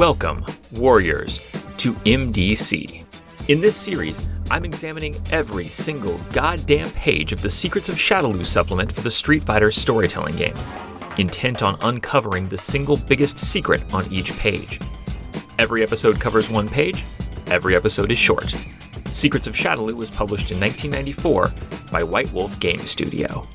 [0.00, 1.36] Welcome, Warriors,
[1.76, 3.04] to MDC.
[3.48, 8.90] In this series, I'm examining every single goddamn page of the Secrets of Shadaloo supplement
[8.90, 10.54] for the Street Fighter storytelling game,
[11.18, 14.80] intent on uncovering the single biggest secret on each page.
[15.58, 17.04] Every episode covers one page,
[17.48, 18.54] every episode is short.
[19.12, 21.52] Secrets of Shadaloo was published in 1994
[21.92, 23.46] by White Wolf Game Studio.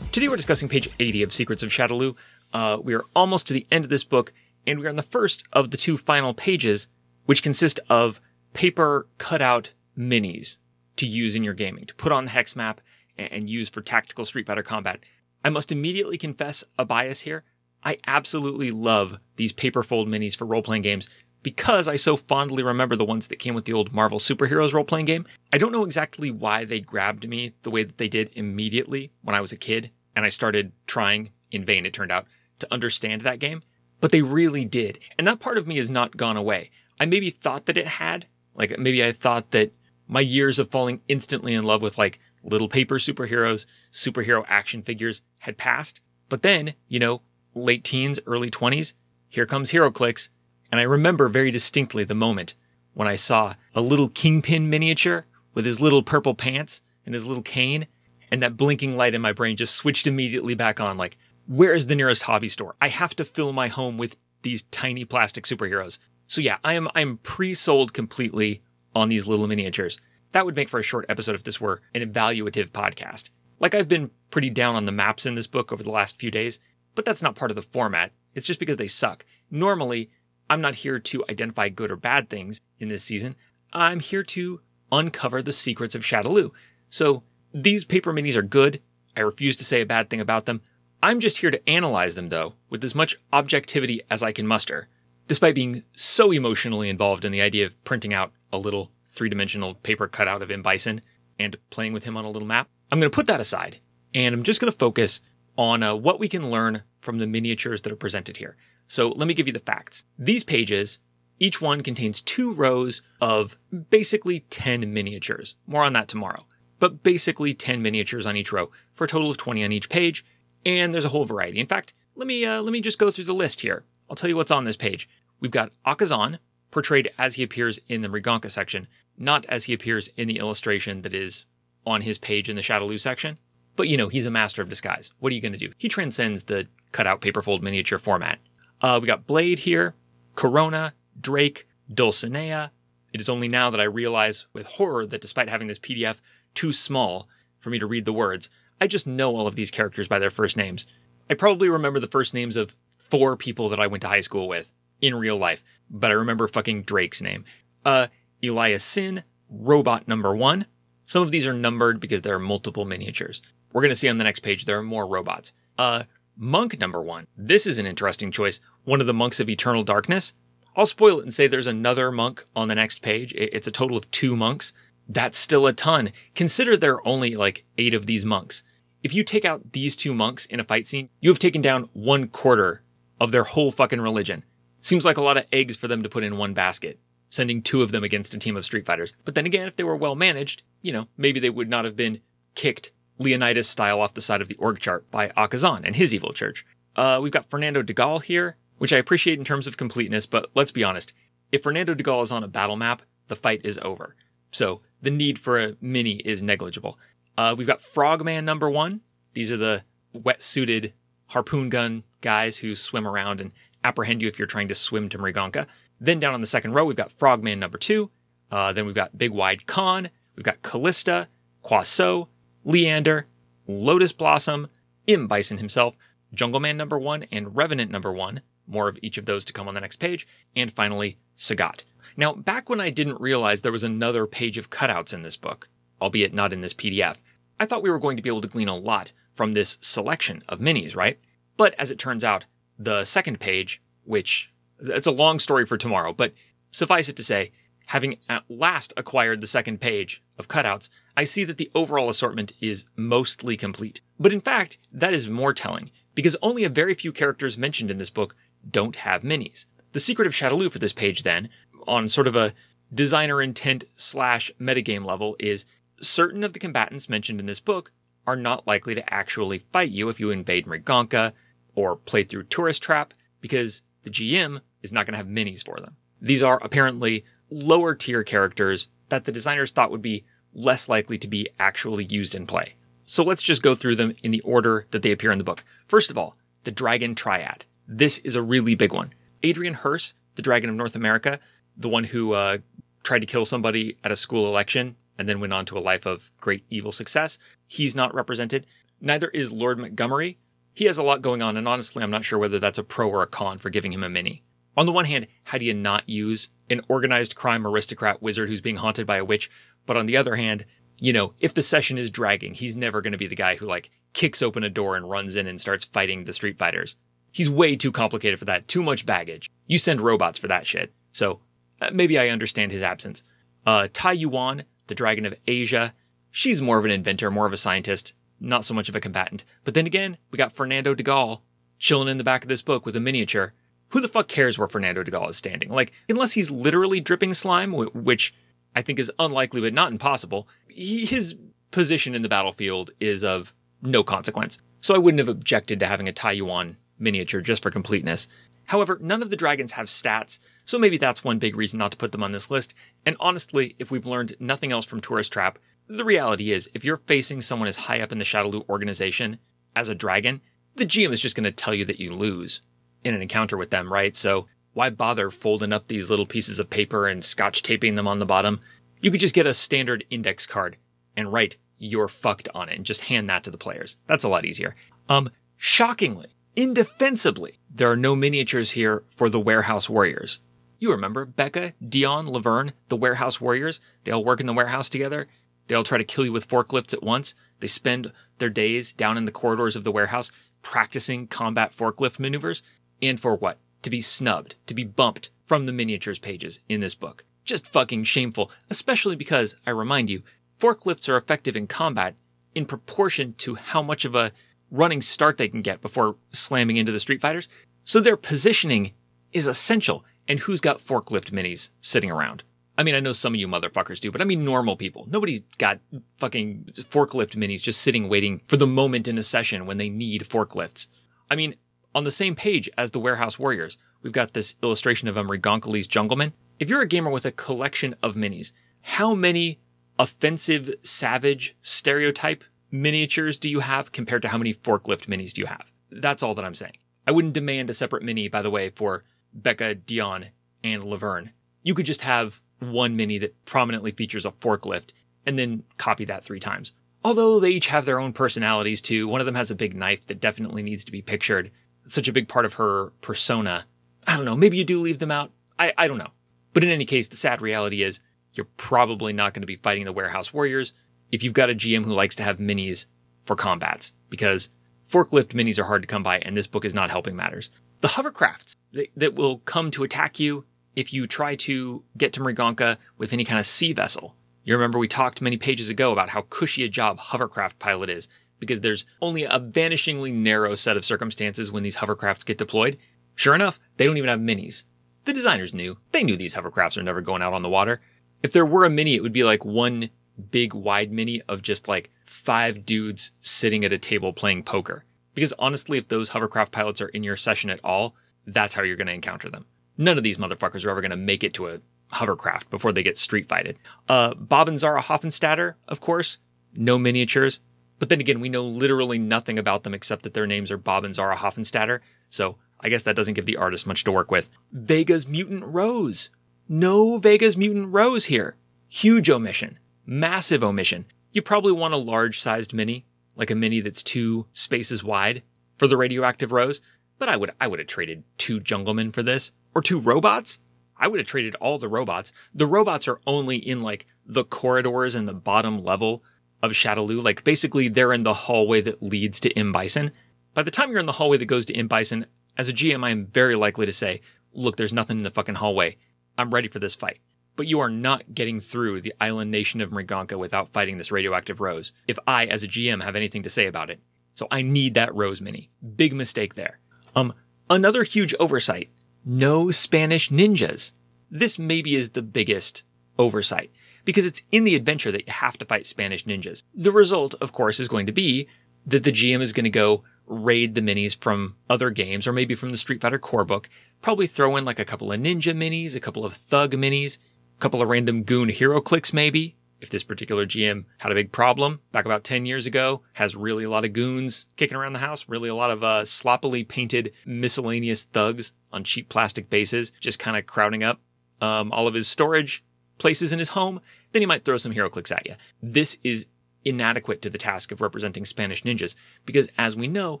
[0.10, 2.16] Today we're discussing page 80 of Secrets of Shadaloo.
[2.52, 4.32] Uh, we are almost to the end of this book,
[4.68, 6.88] and we are on the first of the two final pages,
[7.24, 8.20] which consist of
[8.52, 10.58] paper cutout minis
[10.96, 12.80] to use in your gaming, to put on the hex map
[13.16, 15.00] and use for tactical Street Fighter combat.
[15.44, 17.44] I must immediately confess a bias here.
[17.82, 21.08] I absolutely love these paper fold minis for role playing games
[21.42, 24.84] because I so fondly remember the ones that came with the old Marvel Superheroes role
[24.84, 25.26] playing game.
[25.52, 29.34] I don't know exactly why they grabbed me the way that they did immediately when
[29.34, 32.26] I was a kid and I started trying in vain, it turned out,
[32.58, 33.62] to understand that game.
[34.00, 34.98] But they really did.
[35.18, 36.70] And that part of me has not gone away.
[37.00, 38.26] I maybe thought that it had.
[38.54, 39.72] Like maybe I thought that
[40.06, 45.22] my years of falling instantly in love with like little paper superheroes, superhero action figures
[45.38, 46.00] had passed.
[46.28, 47.22] But then, you know,
[47.54, 48.94] late teens, early 20s,
[49.28, 50.30] here comes HeroClix.
[50.70, 52.54] And I remember very distinctly the moment
[52.94, 57.42] when I saw a little kingpin miniature with his little purple pants and his little
[57.42, 57.86] cane.
[58.30, 61.16] And that blinking light in my brain just switched immediately back on like,
[61.48, 62.76] where is the nearest hobby store?
[62.80, 65.98] I have to fill my home with these tiny plastic superheroes.
[66.26, 68.62] So yeah, I am I'm pre-sold completely
[68.94, 69.98] on these little miniatures.
[70.32, 73.30] That would make for a short episode if this were an evaluative podcast.
[73.58, 76.30] Like I've been pretty down on the maps in this book over the last few
[76.30, 76.58] days,
[76.94, 78.12] but that's not part of the format.
[78.34, 79.24] It's just because they suck.
[79.50, 80.10] Normally,
[80.50, 83.36] I'm not here to identify good or bad things in this season.
[83.72, 84.60] I'm here to
[84.92, 86.50] uncover the secrets of Shadaloo.
[86.90, 87.22] So
[87.54, 88.82] these paper minis are good.
[89.16, 90.60] I refuse to say a bad thing about them.
[91.02, 94.88] I'm just here to analyze them, though, with as much objectivity as I can muster,
[95.28, 99.74] despite being so emotionally involved in the idea of printing out a little three dimensional
[99.74, 100.60] paper cutout of M.
[100.60, 101.00] Bison
[101.38, 102.68] and playing with him on a little map.
[102.90, 103.78] I'm going to put that aside,
[104.12, 105.20] and I'm just going to focus
[105.56, 108.56] on uh, what we can learn from the miniatures that are presented here.
[108.88, 110.04] So let me give you the facts.
[110.18, 110.98] These pages,
[111.38, 113.56] each one contains two rows of
[113.90, 115.54] basically 10 miniatures.
[115.66, 116.46] More on that tomorrow.
[116.80, 120.24] But basically 10 miniatures on each row for a total of 20 on each page
[120.64, 121.58] and there's a whole variety.
[121.58, 123.84] In fact, let me uh, let me just go through the list here.
[124.08, 125.08] I'll tell you what's on this page.
[125.40, 126.38] We've got Akazan,
[126.70, 131.02] portrayed as he appears in the Riganka section, not as he appears in the illustration
[131.02, 131.44] that is
[131.86, 133.38] on his page in the Shadaloo section.
[133.76, 135.10] But you know, he's a master of disguise.
[135.20, 135.72] What are you going to do?
[135.78, 138.38] He transcends the cutout paperfold miniature format.
[138.80, 139.94] Uh, we got Blade here,
[140.34, 142.70] Corona, Drake, Dulcinea.
[143.12, 146.20] It is only now that I realize with horror that despite having this PDF
[146.54, 150.08] too small for me to read the words, I just know all of these characters
[150.08, 150.86] by their first names.
[151.30, 154.48] I probably remember the first names of four people that I went to high school
[154.48, 157.44] with in real life, but I remember fucking Drake's name.
[157.84, 158.08] Uh,
[158.42, 160.66] Elias Sin, Robot Number One.
[161.06, 163.42] Some of these are numbered because there are multiple miniatures.
[163.72, 165.52] We're going to see on the next page there are more robots.
[165.78, 166.04] Uh,
[166.36, 167.26] Monk Number One.
[167.36, 168.60] This is an interesting choice.
[168.84, 170.34] One of the monks of Eternal Darkness.
[170.76, 173.34] I'll spoil it and say there's another monk on the next page.
[173.36, 174.72] It's a total of two monks.
[175.08, 176.12] That's still a ton.
[176.34, 178.62] Consider there are only like eight of these monks.
[179.02, 181.88] If you take out these two monks in a fight scene, you have taken down
[181.92, 182.82] one quarter
[183.20, 184.44] of their whole fucking religion.
[184.80, 186.98] Seems like a lot of eggs for them to put in one basket,
[187.30, 189.12] sending two of them against a team of Street Fighters.
[189.24, 191.94] But then again, if they were well managed, you know, maybe they would not have
[191.94, 192.20] been
[192.54, 196.32] kicked Leonidas style off the side of the org chart by Akazan and his evil
[196.32, 196.66] church.
[196.96, 200.50] Uh, we've got Fernando de Gaulle here, which I appreciate in terms of completeness, but
[200.54, 201.12] let's be honest.
[201.52, 204.16] If Fernando de Gaulle is on a battle map, the fight is over.
[204.50, 206.98] So the need for a mini is negligible.
[207.38, 209.00] Uh, we've got Frogman number one.
[209.32, 210.92] These are the wetsuited
[211.26, 213.52] harpoon gun guys who swim around and
[213.84, 215.66] apprehend you if you're trying to swim to Mriganka.
[216.00, 218.10] Then down on the second row, we've got Frogman number two.
[218.50, 220.10] Uh, then we've got Big Wide Khan.
[220.34, 221.28] We've got Callista,
[221.64, 222.26] Quaso,
[222.64, 223.26] Leander,
[223.68, 224.66] Lotus Blossom,
[225.06, 225.28] M.
[225.28, 225.96] Bison himself,
[226.34, 228.40] Jungle Man number one, and Revenant number one.
[228.66, 230.26] More of each of those to come on the next page.
[230.56, 231.84] And finally, Sagat.
[232.16, 235.68] Now, back when I didn't realize there was another page of cutouts in this book,
[236.02, 237.18] albeit not in this PDF,
[237.60, 240.42] I thought we were going to be able to glean a lot from this selection
[240.48, 241.18] of minis, right?
[241.56, 242.46] But as it turns out,
[242.78, 246.32] the second page, which it's a long story for tomorrow, but
[246.70, 247.52] suffice it to say,
[247.86, 252.52] having at last acquired the second page of cutouts, I see that the overall assortment
[252.60, 254.00] is mostly complete.
[254.20, 257.98] But in fact, that is more telling, because only a very few characters mentioned in
[257.98, 258.36] this book
[258.70, 259.66] don't have minis.
[259.92, 261.48] The secret of Shadaloo for this page, then,
[261.86, 262.52] on sort of a
[262.92, 265.64] designer intent slash metagame level, is
[266.00, 267.92] certain of the combatants mentioned in this book
[268.26, 271.32] are not likely to actually fight you if you invade Mriganka
[271.74, 275.80] or play through Tourist Trap, because the GM is not going to have minis for
[275.80, 275.96] them.
[276.20, 281.28] These are apparently lower tier characters that the designers thought would be less likely to
[281.28, 282.74] be actually used in play.
[283.06, 285.64] So let's just go through them in the order that they appear in the book.
[285.86, 287.64] First of all, the Dragon Triad.
[287.86, 289.14] This is a really big one.
[289.42, 291.40] Adrian Herse, the Dragon of North America,
[291.76, 292.58] the one who uh,
[293.02, 296.06] tried to kill somebody at a school election and then went on to a life
[296.06, 298.66] of great evil success, he's not represented.
[299.00, 300.38] Neither is Lord Montgomery.
[300.74, 303.08] He has a lot going on, and honestly, I'm not sure whether that's a pro
[303.08, 304.44] or a con for giving him a mini.
[304.76, 308.60] On the one hand, how do you not use an organized crime aristocrat wizard who's
[308.60, 309.50] being haunted by a witch?
[309.86, 310.66] But on the other hand,
[311.00, 313.66] you know, if the session is dragging, he's never going to be the guy who
[313.66, 316.96] like kicks open a door and runs in and starts fighting the street fighters.
[317.32, 319.50] He's way too complicated for that, too much baggage.
[319.66, 320.92] You send robots for that shit.
[321.12, 321.40] So
[321.80, 323.22] uh, maybe I understand his absence.
[323.66, 325.94] Uh, Tai Yuan, the dragon of Asia,
[326.30, 329.44] she's more of an inventor, more of a scientist, not so much of a combatant.
[329.64, 331.40] But then again, we got Fernando de Gaulle
[331.78, 333.52] chilling in the back of this book with a miniature.
[333.90, 335.70] Who the fuck cares where Fernando de Gaulle is standing?
[335.70, 338.34] Like, unless he's literally dripping slime, which
[338.74, 341.34] I think is unlikely but not impossible, he, his
[341.70, 344.58] position in the battlefield is of no consequence.
[344.80, 348.28] So I wouldn't have objected to having a Tai Yuan miniature just for completeness.
[348.68, 351.96] However, none of the dragons have stats, so maybe that's one big reason not to
[351.96, 352.74] put them on this list.
[353.06, 356.98] And honestly, if we've learned nothing else from Tourist Trap, the reality is if you're
[356.98, 359.38] facing someone as high up in the Shadaloo organization
[359.74, 360.42] as a dragon,
[360.76, 362.60] the GM is just going to tell you that you lose
[363.04, 364.14] in an encounter with them, right?
[364.14, 368.18] So why bother folding up these little pieces of paper and scotch taping them on
[368.18, 368.60] the bottom?
[369.00, 370.76] You could just get a standard index card
[371.16, 373.96] and write you're fucked on it and just hand that to the players.
[374.06, 374.76] That's a lot easier.
[375.08, 376.26] Um, shockingly,
[376.58, 380.40] indefensibly, there are no miniatures here for the warehouse warriors.
[380.80, 383.80] You remember Becca, Dion, Laverne, the warehouse warriors?
[384.02, 385.28] They all work in the warehouse together.
[385.68, 387.36] They all try to kill you with forklifts at once.
[387.60, 392.60] They spend their days down in the corridors of the warehouse practicing combat forklift maneuvers.
[393.00, 393.58] And for what?
[393.82, 397.24] To be snubbed, to be bumped from the miniatures pages in this book.
[397.44, 400.24] Just fucking shameful, especially because, I remind you,
[400.60, 402.16] forklifts are effective in combat
[402.52, 404.32] in proportion to how much of a
[404.70, 407.48] running start they can get before slamming into the Street Fighters.
[407.84, 408.92] So their positioning
[409.32, 410.04] is essential.
[410.26, 412.42] And who's got forklift minis sitting around?
[412.76, 415.06] I mean, I know some of you motherfuckers do, but I mean normal people.
[415.10, 415.80] Nobody got
[416.18, 420.28] fucking forklift minis just sitting waiting for the moment in a session when they need
[420.28, 420.86] forklifts.
[421.28, 421.56] I mean,
[421.94, 425.88] on the same page as the Warehouse Warriors, we've got this illustration of Emery Umrigonkale's
[425.88, 426.32] Jungleman.
[426.60, 429.58] If you're a gamer with a collection of minis, how many
[429.98, 435.46] offensive, savage, stereotype miniatures do you have compared to how many forklift minis do you
[435.46, 435.70] have?
[435.90, 436.76] That's all that I'm saying.
[437.06, 440.26] I wouldn't demand a separate mini, by the way, for Becca, Dion,
[440.62, 441.32] and Laverne.
[441.62, 444.90] You could just have one mini that prominently features a forklift
[445.24, 446.72] and then copy that three times.
[447.04, 449.06] Although they each have their own personalities too.
[449.06, 451.50] One of them has a big knife that definitely needs to be pictured.
[451.84, 453.66] It's such a big part of her persona.
[454.06, 454.36] I don't know.
[454.36, 455.30] Maybe you do leave them out.
[455.58, 456.10] I, I don't know.
[456.52, 458.00] But in any case, the sad reality is
[458.34, 460.72] you're probably not going to be fighting the warehouse warriors
[461.10, 462.86] if you've got a GM who likes to have minis
[463.24, 464.50] for combats, because
[464.88, 467.50] forklift minis are hard to come by, and this book is not helping matters.
[467.80, 470.44] The hovercrafts that, that will come to attack you
[470.74, 474.16] if you try to get to Mriganka with any kind of sea vessel.
[474.44, 478.08] You remember we talked many pages ago about how cushy a job hovercraft pilot is,
[478.38, 482.78] because there's only a vanishingly narrow set of circumstances when these hovercrafts get deployed.
[483.14, 484.64] Sure enough, they don't even have minis.
[485.04, 485.78] The designers knew.
[485.92, 487.80] They knew these hovercrafts are never going out on the water.
[488.22, 489.90] If there were a mini, it would be like one
[490.30, 494.84] big wide mini of just like five dudes sitting at a table playing poker.
[495.14, 497.94] Because honestly, if those hovercraft pilots are in your session at all,
[498.26, 499.46] that's how you're going to encounter them.
[499.76, 502.82] None of these motherfuckers are ever going to make it to a hovercraft before they
[502.82, 503.58] get street fighted.
[503.88, 506.18] Uh, Bob and Zara Hoffenstatter, of course,
[506.54, 507.40] no miniatures.
[507.78, 510.84] But then again, we know literally nothing about them except that their names are Bob
[510.84, 511.80] and Zara Hoffenstatter.
[512.10, 514.28] So I guess that doesn't give the artist much to work with.
[514.52, 516.10] Vega's Mutant Rose.
[516.48, 518.36] No Vega's Mutant Rose here.
[518.68, 519.58] Huge omission.
[519.90, 520.84] Massive omission.
[521.12, 522.84] You probably want a large sized mini,
[523.16, 525.22] like a mini that's two spaces wide
[525.56, 526.60] for the radioactive rose,
[526.98, 530.38] but I would I would have traded two junglemen for this or two robots.
[530.76, 532.12] I would have traded all the robots.
[532.34, 536.04] The robots are only in like the corridors and the bottom level
[536.42, 537.02] of Shadaloo.
[537.02, 539.52] Like basically they're in the hallway that leads to M.
[539.52, 539.92] Bison.
[540.34, 541.66] By the time you're in the hallway that goes to M.
[541.66, 542.04] Bison,
[542.36, 544.02] as a GM, I am very likely to say,
[544.34, 545.78] look, there's nothing in the fucking hallway.
[546.18, 546.98] I'm ready for this fight
[547.38, 551.40] but you are not getting through the island nation of Mriganka without fighting this radioactive
[551.40, 553.80] rose, if I, as a GM, have anything to say about it.
[554.14, 555.48] So I need that rose mini.
[555.76, 556.58] Big mistake there.
[556.96, 557.14] Um,
[557.48, 558.70] another huge oversight.
[559.04, 560.72] No Spanish ninjas.
[561.08, 562.64] This maybe is the biggest
[562.98, 563.52] oversight
[563.84, 566.42] because it's in the adventure that you have to fight Spanish ninjas.
[566.52, 568.26] The result, of course, is going to be
[568.66, 572.34] that the GM is going to go raid the minis from other games or maybe
[572.34, 573.48] from the Street Fighter core book.
[573.80, 576.98] Probably throw in like a couple of ninja minis, a couple of thug minis,
[577.38, 579.36] couple of random goon HeroClix maybe.
[579.60, 583.42] If this particular GM had a big problem back about 10 years ago, has really
[583.42, 586.92] a lot of goons kicking around the house, really a lot of uh, sloppily painted
[587.04, 590.80] miscellaneous thugs on cheap plastic bases, just kind of crowding up
[591.20, 592.44] um, all of his storage
[592.78, 593.60] places in his home,
[593.92, 595.14] then he might throw some HeroClix at you.
[595.42, 596.06] This is
[596.44, 600.00] inadequate to the task of representing Spanish ninjas because, as we know,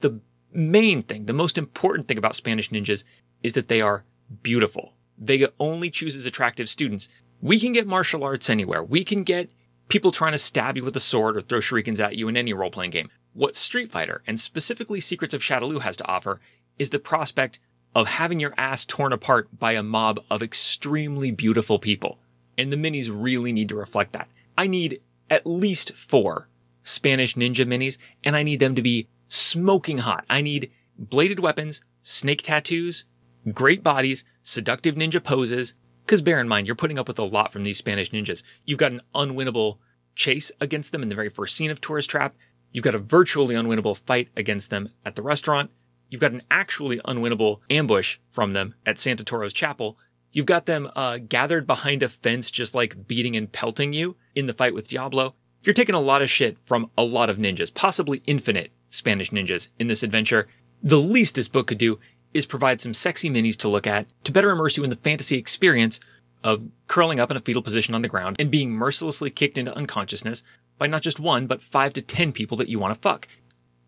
[0.00, 0.20] the
[0.52, 3.04] main thing, the most important thing about Spanish ninjas
[3.42, 4.04] is that they are
[4.42, 4.94] beautiful.
[5.22, 7.08] Vega only chooses attractive students.
[7.40, 8.82] We can get martial arts anywhere.
[8.82, 9.50] We can get
[9.88, 12.52] people trying to stab you with a sword or throw shurikens at you in any
[12.52, 13.10] role playing game.
[13.32, 16.40] What Street Fighter, and specifically Secrets of Shadaloo, has to offer
[16.78, 17.58] is the prospect
[17.94, 22.18] of having your ass torn apart by a mob of extremely beautiful people.
[22.58, 24.28] And the minis really need to reflect that.
[24.56, 25.00] I need
[25.30, 26.48] at least four
[26.82, 30.24] Spanish ninja minis, and I need them to be smoking hot.
[30.28, 33.04] I need bladed weapons, snake tattoos,
[33.50, 35.74] great bodies, seductive ninja poses.
[36.04, 38.42] Because bear in mind, you're putting up with a lot from these Spanish ninjas.
[38.64, 39.78] You've got an unwinnable
[40.14, 42.34] chase against them in the very first scene of Tourist Trap.
[42.72, 45.70] You've got a virtually unwinnable fight against them at the restaurant.
[46.08, 49.98] You've got an actually unwinnable ambush from them at Santa Toro's chapel.
[50.32, 54.46] You've got them uh, gathered behind a fence, just like beating and pelting you in
[54.46, 55.34] the fight with Diablo.
[55.62, 59.68] You're taking a lot of shit from a lot of ninjas, possibly infinite Spanish ninjas
[59.78, 60.48] in this adventure.
[60.82, 62.00] The least this book could do
[62.34, 65.36] is provide some sexy minis to look at to better immerse you in the fantasy
[65.36, 66.00] experience
[66.44, 69.76] of curling up in a fetal position on the ground and being mercilessly kicked into
[69.76, 70.42] unconsciousness
[70.78, 73.28] by not just one, but five to ten people that you want to fuck.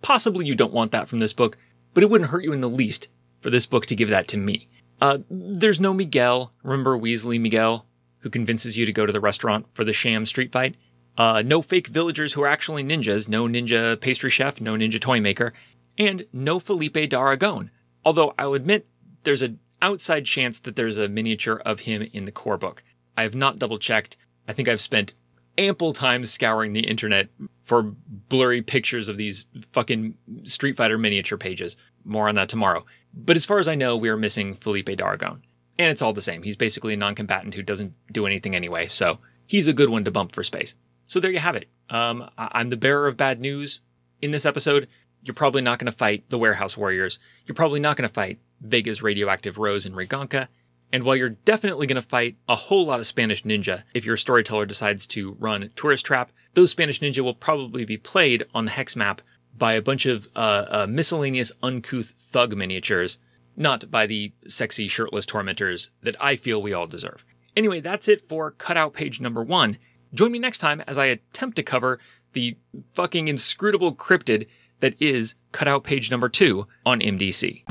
[0.03, 1.57] Possibly you don't want that from this book,
[1.93, 3.09] but it wouldn't hurt you in the least
[3.41, 4.69] for this book to give that to me.
[5.01, 6.53] Uh, there's no Miguel.
[6.63, 7.87] Remember Weasley Miguel,
[8.19, 10.77] who convinces you to go to the restaurant for the sham street fight?
[11.17, 15.21] Uh, no fake villagers who are actually ninjas, no ninja pastry chef, no ninja toy
[15.21, 15.53] maker,
[15.99, 17.71] and no Felipe Daragon.
[18.05, 18.87] Although I'll admit
[19.25, 22.83] there's an outside chance that there's a miniature of him in the core book.
[23.17, 24.17] I have not double checked.
[24.49, 25.15] I think I've spent
[25.57, 27.29] ample time scouring the internet
[27.63, 31.77] for blurry pictures of these fucking Street Fighter miniature pages.
[32.05, 32.85] More on that tomorrow.
[33.15, 35.41] But as far as I know, we are missing Felipe Daragon.
[35.79, 36.43] And it's all the same.
[36.43, 40.05] He's basically a non combatant who doesn't do anything anyway, so he's a good one
[40.05, 40.77] to bump for space.
[41.07, 41.69] So there you have it.
[41.91, 43.81] Um, I'm the bearer of bad news
[44.23, 44.89] in this episode.
[45.25, 47.19] You're probably not going to fight the Warehouse Warriors.
[47.47, 50.49] You're probably not going to fight Vega's radioactive Rose and Riganka.
[50.93, 54.16] And while you're definitely going to fight a whole lot of Spanish ninja if your
[54.16, 58.71] storyteller decides to run Tourist Trap, those Spanish ninja will probably be played on the
[58.71, 59.21] hex map
[59.57, 63.19] by a bunch of uh, uh, miscellaneous uncouth thug miniatures,
[63.57, 67.25] not by the sexy shirtless tormentors that I feel we all deserve.
[67.57, 69.78] Anyway, that's it for cutout page number one.
[70.12, 71.99] Join me next time as I attempt to cover
[72.35, 72.57] the
[72.95, 74.47] fucking inscrutable cryptid
[74.85, 77.64] that is cutout page number two on MDC.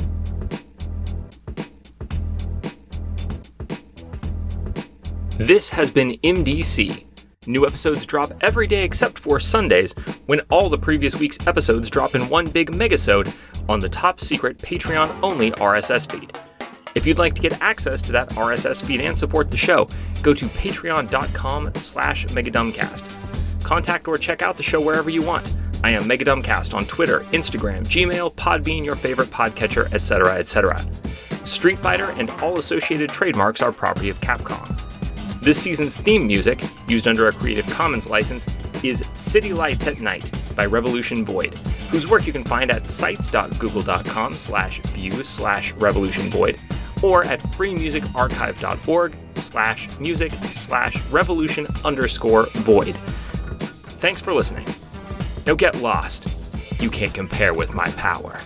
[5.37, 7.05] This has been MDC.
[7.45, 9.93] New episodes drop every day except for Sundays,
[10.25, 13.31] when all the previous week's episodes drop in one big megasode
[13.69, 16.35] on the top secret Patreon only RSS feed.
[16.95, 19.87] If you'd like to get access to that RSS feed and support the show,
[20.23, 23.63] go to patreon.com slash megadumbcast.
[23.63, 25.57] Contact or check out the show wherever you want.
[25.83, 30.79] I am Megadumbcast on Twitter, Instagram, Gmail, Podbean, your favorite podcatcher, etc., etc.
[31.45, 34.65] Street Fighter and all associated trademarks are property of Capcom.
[35.41, 38.47] This season's theme music, used under a Creative Commons license,
[38.81, 41.53] is City Lights at Night by Revolution Void,
[41.89, 46.57] whose work you can find at sites.google.com slash view slash revolution void
[47.01, 52.95] or at freemusicarchive.org slash music slash revolution underscore void.
[53.99, 54.65] Thanks for listening.
[55.45, 56.27] Now get lost.
[56.81, 58.37] You can't compare with my power.